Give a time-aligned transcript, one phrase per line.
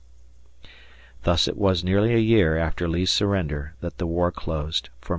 [1.25, 5.09] Thus it was nearly a year after Lee's surrender that the war closed for Mosby.